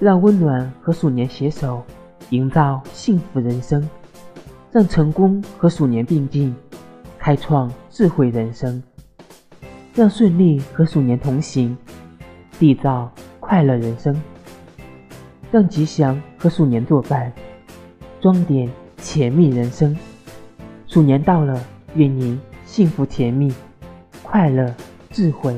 [0.00, 1.84] 让温暖和鼠年携手
[2.30, 3.88] 营造幸福人生
[4.72, 6.52] 让成功和鼠年并进
[7.18, 8.82] 开创智慧人生
[9.94, 11.76] 让顺利和鼠年同行
[12.58, 14.20] 缔造快乐人生
[15.52, 17.32] 让吉祥和鼠年作伴
[18.20, 19.96] 装点甜蜜人生。
[20.86, 23.52] 鼠年到了愿您幸福甜蜜
[24.24, 24.74] 快乐
[25.10, 25.54] 智慧。